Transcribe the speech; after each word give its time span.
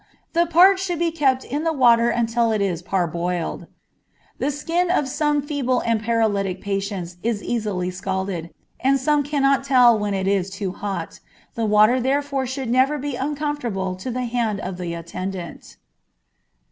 The 0.33 0.47
part 0.47 0.79
should 0.79 0.97
be 0.97 1.11
kept 1.11 1.43
in 1.43 1.63
the 1.63 1.71
water 1.71 2.09
until 2.09 2.51
it 2.51 2.59
is 2.59 2.81
parboiled. 2.81 3.67
The 4.39 4.49
skin 4.49 4.89
of 4.89 5.07
some 5.07 5.43
feeble 5.43 5.83
or 5.85 5.95
paralytic 5.97 6.59
patients 6.59 7.17
is 7.21 7.43
easily 7.43 7.91
scalded, 7.91 8.49
and 8.79 8.97
some 8.99 9.21
cannot 9.21 9.63
tell 9.63 9.95
when 9.95 10.15
it 10.15 10.27
is 10.27 10.49
too 10.49 10.71
hot; 10.71 11.19
the 11.53 11.65
water 11.65 12.01
therefore 12.01 12.47
should 12.47 12.71
never 12.71 12.97
be 12.97 13.15
uncomfortable 13.15 13.95
to 13.97 14.09
the 14.09 14.23
hand 14.25 14.59
of 14.59 14.77
the 14.77 14.95
attendant. 14.95 15.77